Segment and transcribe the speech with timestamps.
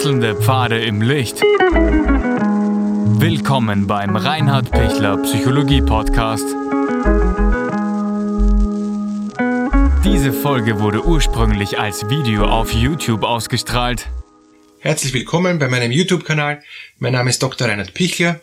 [0.00, 1.42] Wechselnde Pfade im Licht.
[3.20, 6.46] Willkommen beim Reinhard Pichler Psychologie Podcast.
[10.02, 14.06] Diese Folge wurde ursprünglich als Video auf YouTube ausgestrahlt.
[14.78, 16.62] Herzlich willkommen bei meinem YouTube-Kanal.
[16.98, 17.68] Mein Name ist Dr.
[17.68, 18.40] Reinhard Pichler.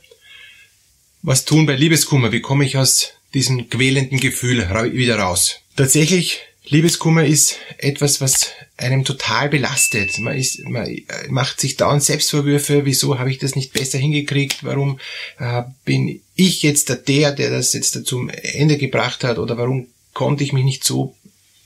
[1.24, 2.32] Was tun bei Liebeskummer?
[2.32, 4.60] Wie komme ich aus diesem quälenden Gefühl
[4.94, 5.56] wieder raus?
[5.76, 6.40] Tatsächlich
[6.70, 10.18] Liebeskummer ist etwas, was einem total belastet.
[10.20, 15.00] Man, ist, man macht sich dauernd Selbstvorwürfe, wieso habe ich das nicht besser hingekriegt, warum
[15.40, 20.44] äh, bin ich jetzt der, der, das jetzt zum Ende gebracht hat oder warum konnte
[20.44, 21.16] ich mich nicht so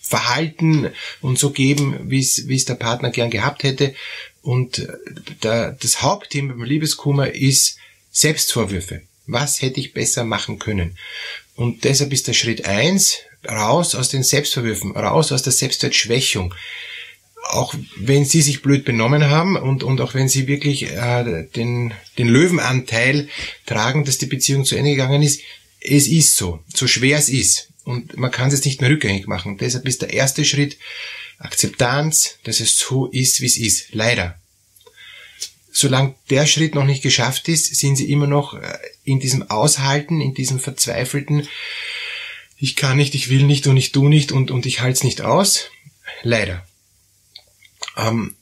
[0.01, 0.89] verhalten
[1.21, 3.95] und so geben, wie es, der Partner gern gehabt hätte.
[4.43, 4.87] Und äh,
[5.41, 7.77] der, das Hauptthema beim Liebeskummer ist
[8.11, 9.01] Selbstvorwürfe.
[9.25, 10.97] Was hätte ich besser machen können?
[11.55, 16.53] Und deshalb ist der Schritt eins raus aus den Selbstverwürfen, raus aus der Selbstwertschwächung.
[17.49, 21.93] Auch wenn sie sich blöd benommen haben und, und auch wenn sie wirklich äh, den,
[22.17, 23.29] den Löwenanteil
[23.65, 25.41] tragen, dass die Beziehung zu Ende gegangen ist,
[25.81, 27.69] es ist so, so schwer es ist.
[27.83, 29.57] Und man kann es nicht mehr rückgängig machen.
[29.57, 30.77] Deshalb ist der erste Schritt
[31.39, 33.93] Akzeptanz, dass es so ist, wie es ist.
[33.93, 34.37] Leider.
[35.71, 40.21] Solange der Schritt noch nicht geschafft ist, sind sie immer noch äh, in diesem Aushalten,
[40.21, 41.47] in diesem verzweifelten,
[42.61, 45.03] ich kann nicht, ich will nicht und ich tu nicht und, und ich halte es
[45.03, 45.71] nicht aus.
[46.21, 46.63] Leider.
[47.97, 48.35] Ähm,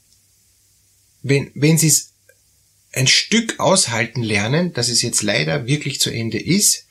[1.22, 2.12] wenn, wenn Sie es
[2.92, 6.86] ein Stück aushalten lernen, dass es jetzt leider wirklich zu Ende ist,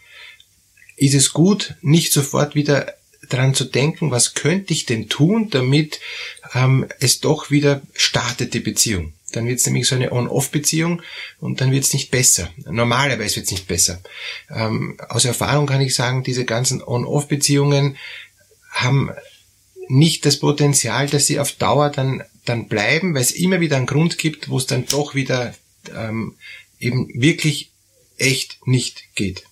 [0.95, 2.95] ist es gut, nicht sofort wieder
[3.29, 5.99] dran zu denken, was könnte ich denn tun, damit
[6.55, 9.13] ähm, es doch wieder startet, die Beziehung.
[9.31, 11.01] Dann wird es nämlich so eine On-Off-Beziehung
[11.39, 12.49] und dann wird es nicht besser.
[12.65, 14.01] Normalerweise wird es nicht besser.
[14.49, 17.97] Ähm, aus Erfahrung kann ich sagen, diese ganzen On-Off-Beziehungen
[18.71, 19.11] haben
[19.87, 23.87] nicht das Potenzial, dass sie auf Dauer dann, dann bleiben, weil es immer wieder einen
[23.87, 25.53] Grund gibt, wo es dann doch wieder
[25.95, 26.35] ähm,
[26.79, 27.71] eben wirklich
[28.17, 29.43] echt nicht geht.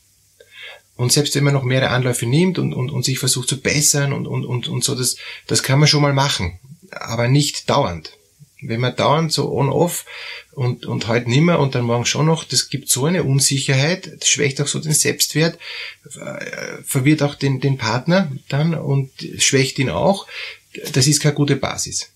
[0.96, 4.14] Und selbst wenn man noch mehrere Anläufe nimmt und, und, und sich versucht zu bessern
[4.14, 6.60] und, und, und, und so, das, das kann man schon mal machen,
[6.92, 8.17] aber nicht dauernd
[8.62, 10.06] wenn man dauernd so on-off
[10.52, 14.30] und, und heute nimmer und dann morgen schon noch, das gibt so eine Unsicherheit, das
[14.30, 15.60] schwächt auch so den Selbstwert,
[16.06, 20.28] äh, verwirrt auch den, den Partner dann und schwächt ihn auch.
[20.94, 22.10] Das ist keine gute Basis.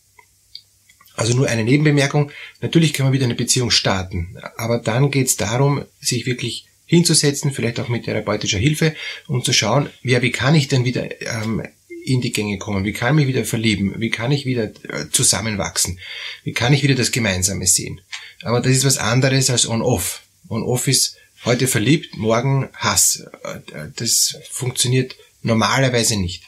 [1.15, 2.31] Also nur eine Nebenbemerkung.
[2.61, 7.51] Natürlich kann man wieder eine Beziehung starten, aber dann geht es darum, sich wirklich hinzusetzen,
[7.51, 8.95] vielleicht auch mit therapeutischer Hilfe
[9.27, 11.63] und zu schauen, ja, wie kann ich denn wieder ähm,
[12.03, 12.83] in die Gänge kommen?
[12.83, 13.95] Wie kann ich mich wieder verlieben?
[13.97, 15.99] Wie kann ich wieder äh, zusammenwachsen?
[16.43, 18.01] Wie kann ich wieder das Gemeinsame sehen?
[18.43, 20.21] Aber das ist was anderes als on-off.
[20.49, 23.23] On-off ist heute verliebt, morgen Hass.
[23.43, 26.43] Äh, das funktioniert normalerweise nicht.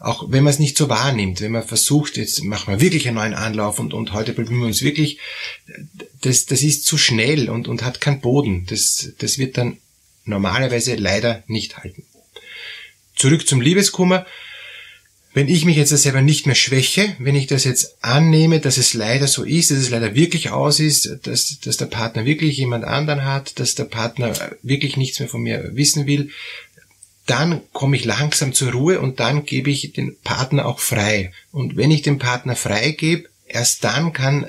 [0.00, 3.16] Auch wenn man es nicht so wahrnimmt, wenn man versucht, jetzt machen wir wirklich einen
[3.16, 5.18] neuen Anlauf und, und heute bemühen wir uns wirklich,
[6.20, 8.64] das, das ist zu schnell und, und hat keinen Boden.
[8.66, 9.78] Das, das wird dann
[10.24, 12.04] normalerweise leider nicht halten.
[13.16, 14.24] Zurück zum Liebeskummer.
[15.34, 18.94] Wenn ich mich jetzt selber nicht mehr schwäche, wenn ich das jetzt annehme, dass es
[18.94, 22.84] leider so ist, dass es leider wirklich aus ist, dass, dass der Partner wirklich jemand
[22.84, 26.30] anderen hat, dass der Partner wirklich nichts mehr von mir wissen will,
[27.26, 31.30] dann komme ich langsam zur Ruhe und dann gebe ich den Partner auch frei.
[31.52, 34.46] Und wenn ich den Partner frei gebe, erst dann kann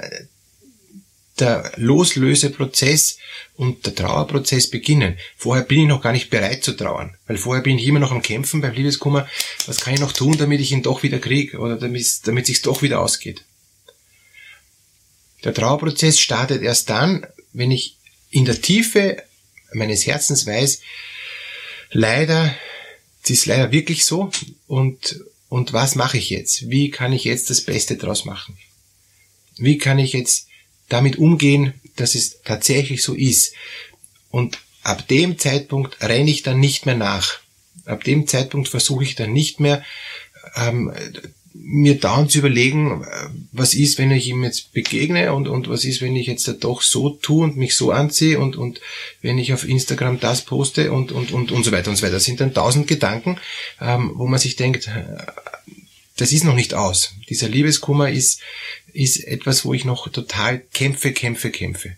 [1.40, 3.18] der Loslöseprozess
[3.56, 5.18] und der Trauerprozess beginnen.
[5.38, 8.12] Vorher bin ich noch gar nicht bereit zu trauern, weil vorher bin ich immer noch
[8.12, 9.28] am Kämpfen beim Liebeskummer.
[9.68, 12.62] Was kann ich noch tun, damit ich ihn doch wieder kriege oder damit, damit sich's
[12.62, 13.44] doch wieder ausgeht?
[15.44, 17.98] Der Trauerprozess startet erst dann, wenn ich
[18.30, 19.24] in der Tiefe
[19.74, 20.82] meines Herzens weiß,
[21.92, 22.56] leider,
[23.24, 24.32] es ist leider wirklich so
[24.68, 26.70] und, und was mache ich jetzt?
[26.70, 28.58] Wie kann ich jetzt das Beste draus machen?
[29.58, 30.49] Wie kann ich jetzt
[30.90, 33.54] damit umgehen, dass es tatsächlich so ist.
[34.30, 37.40] Und ab dem Zeitpunkt renne ich dann nicht mehr nach.
[37.86, 39.84] Ab dem Zeitpunkt versuche ich dann nicht mehr
[40.56, 40.92] ähm,
[41.53, 43.06] mir dauernd zu überlegen,
[43.52, 46.53] was ist, wenn ich ihm jetzt begegne und, und was ist, wenn ich jetzt da
[46.53, 48.80] doch so tue und mich so anziehe und, und
[49.22, 52.14] wenn ich auf Instagram das poste und, und, und, und so weiter und so weiter.
[52.14, 53.40] Das sind dann tausend Gedanken,
[53.82, 54.90] ähm, wo man sich denkt,
[56.22, 57.14] das ist noch nicht aus.
[57.30, 58.42] Dieser Liebeskummer ist,
[58.92, 61.96] ist etwas, wo ich noch total kämpfe, kämpfe, kämpfe.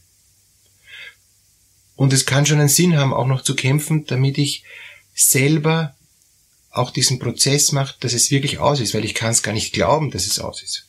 [1.95, 4.63] Und es kann schon einen Sinn haben, auch noch zu kämpfen, damit ich
[5.13, 5.95] selber
[6.69, 9.73] auch diesen Prozess mache, dass es wirklich aus ist, weil ich kann es gar nicht
[9.73, 10.85] glauben, dass es aus ist.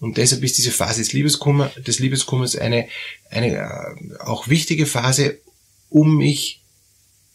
[0.00, 2.88] Und deshalb ist diese Phase des, Liebeskummer, des Liebeskummers eine,
[3.30, 5.38] eine äh, auch wichtige Phase,
[5.90, 6.62] um mich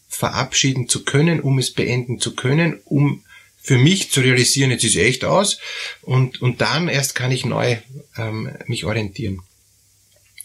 [0.08, 3.24] verabschieden zu können, um es beenden zu können, um
[3.62, 5.58] für mich zu realisieren, jetzt ist echt aus
[6.02, 7.76] und, und dann erst kann ich neu
[8.16, 9.42] ähm, mich orientieren.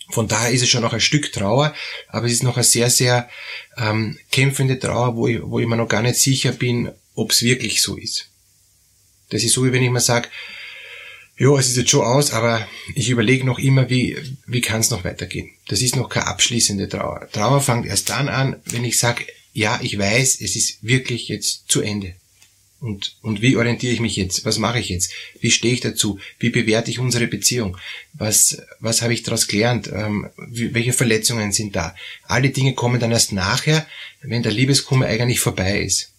[0.09, 1.73] Von daher ist es schon noch ein Stück Trauer,
[2.09, 3.29] aber es ist noch eine sehr, sehr
[3.77, 7.41] ähm, kämpfende Trauer, wo ich, wo ich mir noch gar nicht sicher bin, ob es
[7.41, 8.27] wirklich so ist.
[9.29, 10.29] Das ist so, wie wenn ich mir sage,
[11.37, 14.89] ja, es ist jetzt schon aus, aber ich überlege noch immer, wie, wie kann es
[14.89, 15.49] noch weitergehen.
[15.67, 17.27] Das ist noch keine abschließende Trauer.
[17.31, 21.65] Trauer fängt erst dann an, wenn ich sage, ja, ich weiß, es ist wirklich jetzt
[21.67, 22.15] zu Ende.
[22.85, 24.45] Und, und wie orientiere ich mich jetzt?
[24.45, 25.11] Was mache ich jetzt?
[25.39, 26.19] Wie stehe ich dazu?
[26.37, 27.77] Wie bewerte ich unsere Beziehung?
[28.13, 29.89] Was, was habe ich daraus gelernt?
[29.91, 31.95] Ähm, wie, welche Verletzungen sind da?
[32.25, 33.87] Alle Dinge kommen dann erst nachher,
[34.21, 36.11] wenn der Liebeskummer eigentlich vorbei ist.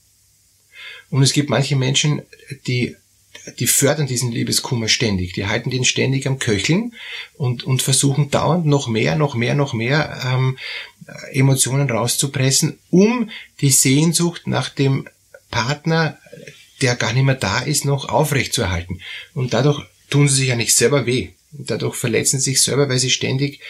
[1.08, 2.22] Und es gibt manche Menschen,
[2.66, 2.96] die,
[3.60, 5.34] die fördern diesen Liebeskummer ständig.
[5.34, 6.94] Die halten den ständig am Köcheln
[7.36, 10.58] und, und versuchen dauernd noch mehr, noch mehr, noch mehr ähm,
[11.30, 13.30] Emotionen rauszupressen, um
[13.60, 15.08] die Sehnsucht nach dem
[15.52, 16.18] Partner
[16.82, 19.00] der gar nicht mehr da ist, noch aufrecht zu erhalten.
[19.34, 21.30] Und dadurch tun sie sich ja nicht selber weh.
[21.52, 23.60] Dadurch verletzen sie sich selber, weil sie ständig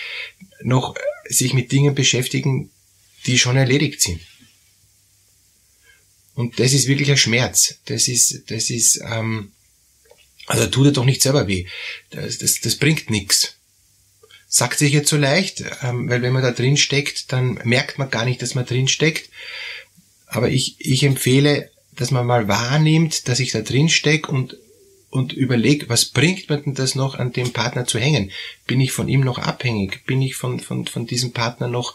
[0.62, 0.94] noch
[1.29, 2.70] sich mit Dingen beschäftigen,
[3.26, 4.20] die schon erledigt sind.
[6.35, 7.79] Und das ist wirklich ein Schmerz.
[7.87, 9.52] Das ist, das ist, ähm,
[10.47, 11.67] also tut er doch nicht selber weh.
[12.11, 13.55] Das, das, das bringt nichts.
[14.49, 18.11] Sagt sich jetzt so leicht, ähm, weil wenn man da drin steckt, dann merkt man
[18.11, 19.31] gar nicht, dass man drin steckt.
[20.26, 24.56] Aber ich, ich empfehle dass man mal wahrnimmt, dass ich da drin stecke und
[25.08, 28.32] und überlege, was bringt mir denn das noch, an dem Partner zu hängen?
[28.66, 30.04] Bin ich von ihm noch abhängig?
[30.04, 31.94] Bin ich von, von, von diesem Partner noch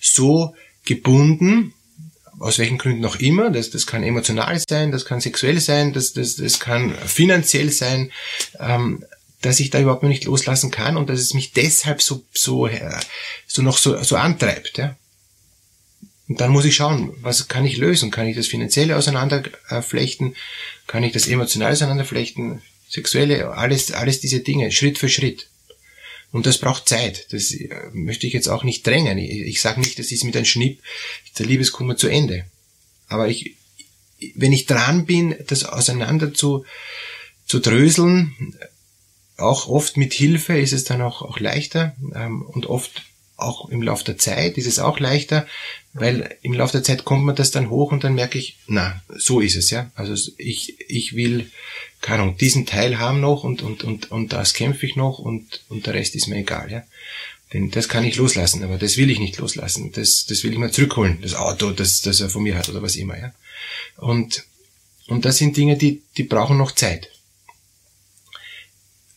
[0.00, 0.54] so
[0.84, 1.72] gebunden,
[2.40, 6.12] aus welchen Gründen auch immer, das, das kann emotional sein, das kann sexuell sein, das,
[6.12, 8.12] das, das kann finanziell sein,
[8.60, 9.04] ähm,
[9.40, 12.90] dass ich da überhaupt nicht loslassen kann und dass es mich deshalb so, so, äh,
[13.46, 14.78] so noch so, so antreibt.
[14.78, 14.96] Ja?
[16.28, 18.10] Und dann muss ich schauen, was kann ich lösen?
[18.10, 20.36] Kann ich das finanzielle auseinanderflechten?
[20.86, 22.60] Kann ich das emotionale auseinanderflechten?
[22.88, 25.48] Sexuelle, alles, alles diese Dinge, Schritt für Schritt.
[26.30, 27.26] Und das braucht Zeit.
[27.32, 29.16] Das äh, möchte ich jetzt auch nicht drängen.
[29.18, 30.82] Ich, ich sage nicht, das ist mit einem Schnipp
[31.38, 32.44] der Liebeskummer zu Ende.
[33.08, 33.56] Aber ich,
[34.34, 36.64] wenn ich dran bin, das auseinander zu,
[37.46, 38.54] zu dröseln,
[39.38, 43.04] auch oft mit Hilfe ist es dann auch, auch leichter ähm, und oft
[43.38, 45.46] auch im Laufe der Zeit ist es auch leichter,
[45.92, 49.00] weil im Laufe der Zeit kommt man das dann hoch und dann merke ich, na,
[49.16, 49.90] so ist es, ja.
[49.94, 51.50] Also ich, ich will,
[52.00, 55.62] keine Ahnung, diesen Teil haben noch und, und, und, und das kämpfe ich noch und,
[55.68, 56.82] und der Rest ist mir egal, ja.
[57.52, 59.92] Denn das kann ich loslassen, aber das will ich nicht loslassen.
[59.92, 62.82] Das, das will ich mal zurückholen, das Auto, das, das er von mir hat oder
[62.82, 63.32] was immer, ja.
[63.96, 64.44] Und,
[65.06, 67.08] und das sind Dinge, die, die brauchen noch Zeit.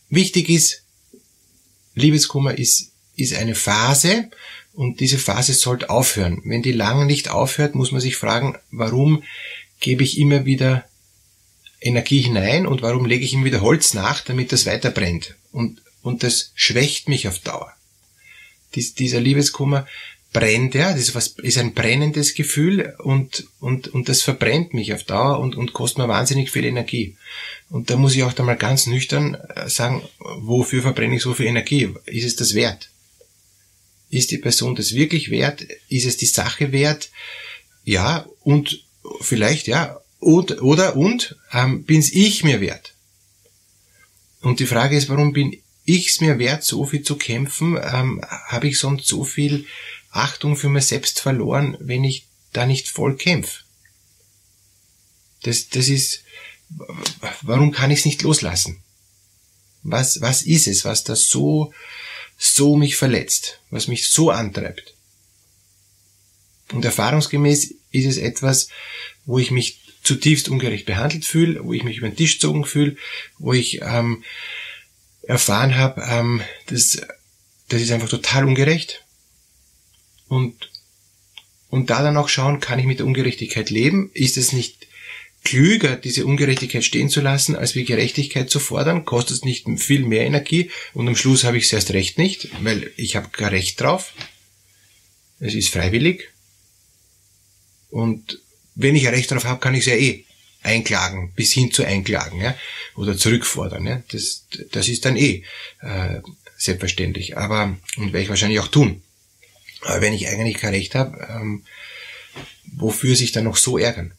[0.08, 0.84] Wichtig ist,
[1.94, 4.30] Liebeskummer ist ist eine Phase
[4.74, 6.40] und diese Phase sollte aufhören.
[6.44, 9.22] Wenn die lange nicht aufhört, muss man sich fragen, warum
[9.80, 10.84] gebe ich immer wieder
[11.80, 15.34] Energie hinein und warum lege ich immer wieder Holz nach, damit das weiter brennt.
[15.50, 17.72] Und, und das schwächt mich auf Dauer.
[18.74, 19.86] Dies, dieser Liebeskummer
[20.32, 24.94] brennt, ja, das ist, was, ist ein brennendes Gefühl und, und, und das verbrennt mich
[24.94, 27.16] auf Dauer und, und kostet mir wahnsinnig viel Energie.
[27.68, 31.34] Und da muss ich auch da mal ganz nüchtern äh, sagen, wofür verbrenne ich so
[31.34, 31.90] viel Energie?
[32.06, 32.88] Ist es das wert?
[34.12, 35.62] Ist die Person das wirklich wert?
[35.88, 37.10] Ist es die Sache wert?
[37.82, 38.84] Ja, und
[39.22, 42.92] vielleicht, ja, und, oder und ähm, bin's ich mir wert?
[44.42, 47.78] Und die Frage ist, warum bin ich's mir wert, so viel zu kämpfen?
[47.82, 49.64] Ähm, Habe ich sonst so viel
[50.10, 53.62] Achtung für mich selbst verloren, wenn ich da nicht voll kämpfe?
[55.42, 56.22] Das, das ist,
[57.40, 58.82] warum kann ich's nicht loslassen?
[59.82, 61.72] Was, was ist es, was das so
[62.44, 64.94] so mich verletzt, was mich so antreibt.
[66.72, 68.68] Und erfahrungsgemäß ist es etwas,
[69.24, 72.96] wo ich mich zutiefst ungerecht behandelt fühle, wo ich mich über den Tisch gezogen fühle,
[73.38, 74.24] wo ich ähm,
[75.22, 77.00] erfahren habe, ähm, das,
[77.68, 79.04] das ist einfach total ungerecht.
[80.26, 80.68] Und,
[81.68, 84.10] und da dann auch schauen, kann ich mit der Ungerechtigkeit leben?
[84.14, 84.88] Ist es nicht
[85.44, 90.04] klüger, diese Ungerechtigkeit stehen zu lassen, als wie Gerechtigkeit zu fordern, kostet es nicht viel
[90.04, 93.48] mehr Energie und am Schluss habe ich es erst recht nicht, weil ich habe kein
[93.48, 94.12] Recht drauf.
[95.40, 96.28] Es ist freiwillig.
[97.90, 98.40] Und
[98.74, 100.24] wenn ich ein Recht drauf habe, kann ich es ja eh
[100.62, 102.56] einklagen, bis hin zu einklagen, ja,
[102.94, 104.02] oder zurückfordern, ja.
[104.12, 105.42] Das, das ist dann eh
[105.80, 106.20] äh,
[106.56, 107.36] selbstverständlich.
[107.36, 109.02] Aber, und werde ich wahrscheinlich auch tun.
[109.82, 111.64] Aber wenn ich eigentlich kein Recht habe, ähm,
[112.64, 114.14] wofür sich dann noch so ärgern?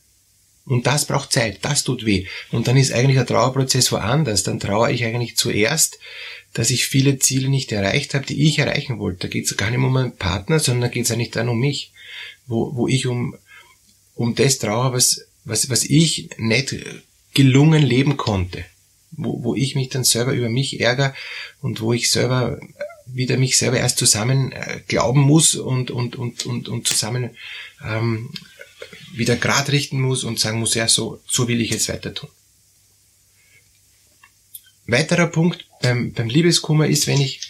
[0.65, 2.25] Und das braucht Zeit, das tut weh.
[2.51, 4.43] Und dann ist eigentlich der Trauerprozess woanders.
[4.43, 5.99] Dann trauere ich eigentlich zuerst,
[6.53, 9.21] dass ich viele Ziele nicht erreicht habe, die ich erreichen wollte.
[9.21, 11.59] Da geht es gar nicht um meinen Partner, sondern da geht es eigentlich dann um
[11.59, 11.91] mich.
[12.45, 13.35] Wo, wo ich um,
[14.15, 16.75] um das trauere, was, was, was ich nicht
[17.33, 18.63] gelungen leben konnte.
[19.11, 21.13] Wo, wo ich mich dann selber über mich ärgere
[21.61, 22.59] und wo ich selber
[23.05, 27.31] wieder mich selber erst zusammen äh, glauben muss und, und, und, und, und zusammen
[27.85, 28.29] ähm,
[29.13, 32.29] wieder grad richten muss und sagen muss, ja, so, so will ich jetzt weiter tun.
[34.85, 37.41] Weiterer Punkt beim, beim Liebeskummer ist, wenn ich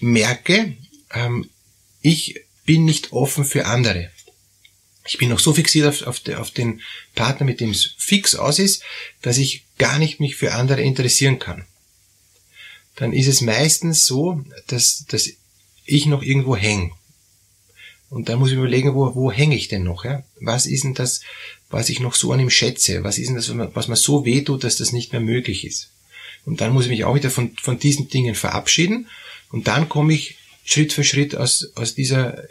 [0.00, 0.76] merke,
[1.12, 1.50] ähm,
[2.00, 4.10] ich bin nicht offen für andere.
[5.06, 6.80] Ich bin noch so fixiert auf, auf, auf den
[7.14, 8.82] Partner, mit dem es fix aus ist,
[9.20, 11.66] dass ich gar nicht mich für andere interessieren kann.
[12.96, 15.28] Dann ist es meistens so, dass, dass
[15.84, 16.92] ich noch irgendwo hänge.
[18.14, 20.04] Und da muss ich überlegen, wo, wo hänge ich denn noch?
[20.04, 20.22] Ja?
[20.40, 21.20] Was ist denn das,
[21.68, 23.02] was ich noch so an ihm schätze?
[23.02, 25.90] Was ist denn das, was mir so wehtut, dass das nicht mehr möglich ist?
[26.44, 29.08] Und dann muss ich mich auch wieder von, von diesen Dingen verabschieden.
[29.50, 32.44] Und dann komme ich Schritt für Schritt aus, aus dieser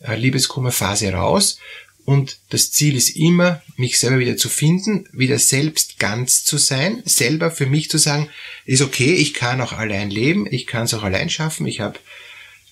[0.00, 1.58] äh, Liebeskummerphase raus.
[2.04, 7.02] Und das Ziel ist immer, mich selber wieder zu finden, wieder selbst ganz zu sein,
[7.06, 8.28] selber für mich zu sagen,
[8.66, 11.98] ist okay, ich kann auch allein leben, ich kann es auch allein schaffen, ich habe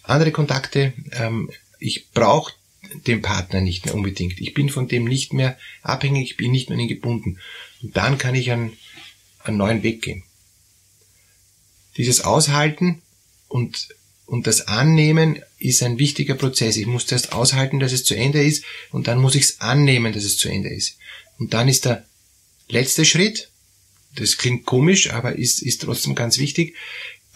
[0.03, 1.51] andere Kontakte, ähm,
[1.87, 2.53] ich brauche
[3.07, 4.41] den Partner nicht mehr unbedingt.
[4.41, 7.39] Ich bin von dem nicht mehr abhängig, ich bin nicht mehr an ihn gebunden.
[7.83, 8.77] Und dann kann ich einen,
[9.45, 10.25] einen neuen Weg gehen.
[11.97, 13.03] Dieses Aushalten
[13.49, 13.89] und,
[14.27, 16.77] und das Annehmen ist ein wichtiger Prozess.
[16.77, 20.13] Ich muss zuerst aushalten, dass es zu Ende ist und dann muss ich es annehmen,
[20.13, 20.99] dass es zu Ende ist.
[21.39, 22.05] Und dann ist der
[22.69, 23.51] letzte Schritt,
[24.15, 26.75] das klingt komisch, aber ist, ist trotzdem ganz wichtig,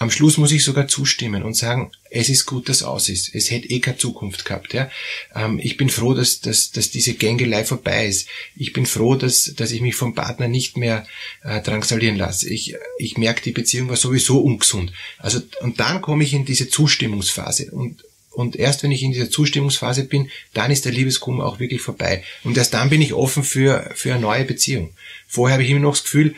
[0.00, 3.34] am Schluss muss ich sogar zustimmen und sagen, es ist gut, dass aus ist.
[3.34, 4.72] Es hätte eh keine Zukunft gehabt.
[4.72, 4.90] Ja?
[5.34, 8.26] Ähm, ich bin froh, dass, dass, dass diese Gängelei vorbei ist.
[8.56, 11.06] Ich bin froh, dass, dass ich mich vom Partner nicht mehr
[11.42, 12.48] äh, drangsalieren lasse.
[12.48, 14.90] Ich, ich merke, die Beziehung war sowieso ungesund.
[15.18, 17.70] Also, und dann komme ich in diese Zustimmungsphase.
[17.70, 21.80] Und, und erst wenn ich in dieser Zustimmungsphase bin, dann ist der Liebeskummer auch wirklich
[21.80, 22.22] vorbei.
[22.44, 24.92] Und erst dann bin ich offen für, für eine neue Beziehung.
[25.26, 26.34] Vorher habe ich immer noch das Gefühl,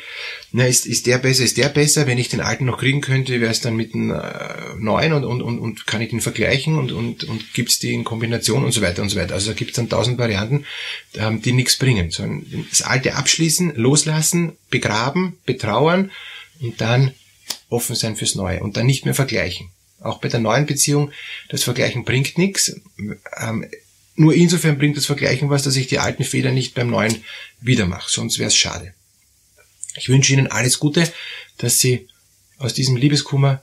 [0.52, 2.06] na, ist, ist der besser, ist der besser?
[2.06, 4.20] Wenn ich den alten noch kriegen könnte, wäre es dann mit dem äh,
[4.78, 8.04] neuen und, und, und, und kann ich den vergleichen und, und, und gibt's die in
[8.04, 9.34] Kombination und so weiter und so weiter.
[9.34, 10.64] Also da gibt's dann tausend Varianten,
[11.14, 12.10] ähm, die nichts bringen.
[12.10, 16.10] Sondern das alte abschließen, loslassen, begraben, betrauern
[16.60, 17.12] und dann
[17.68, 19.70] offen sein fürs Neue und dann nicht mehr vergleichen.
[20.02, 21.12] Auch bei der neuen Beziehung,
[21.48, 22.74] das Vergleichen bringt nichts.
[23.38, 23.66] Ähm,
[24.14, 27.24] nur insofern bringt das Vergleichen was, dass ich die alten Fehler nicht beim neuen
[27.60, 28.94] wieder mache, sonst wäre es schade.
[29.96, 31.10] Ich wünsche Ihnen alles Gute,
[31.58, 32.08] dass Sie
[32.58, 33.62] aus diesem Liebeskummer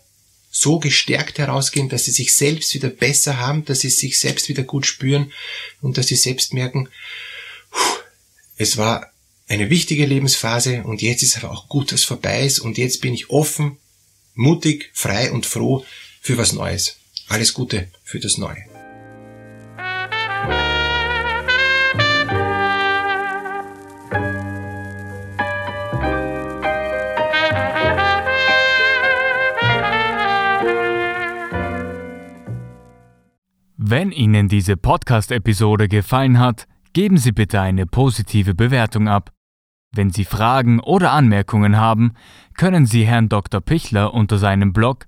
[0.52, 4.64] so gestärkt herausgehen, dass Sie sich selbst wieder besser haben, dass Sie sich selbst wieder
[4.64, 5.32] gut spüren
[5.82, 6.90] und dass Sie selbst merken,
[8.58, 9.12] es war
[9.48, 13.02] eine wichtige Lebensphase und jetzt ist aber auch gut, dass es vorbei ist und jetzt
[13.02, 13.78] bin ich offen,
[14.36, 15.86] mutig, frei und froh
[16.22, 16.98] für was Neues.
[17.28, 18.70] Alles Gute für das Neue.
[33.92, 39.32] Wenn Ihnen diese Podcast-Episode gefallen hat, geben Sie bitte eine positive Bewertung ab.
[39.92, 42.14] Wenn Sie Fragen oder Anmerkungen haben,
[42.56, 43.62] können Sie Herrn Dr.
[43.62, 45.08] Pichler unter seinem Blog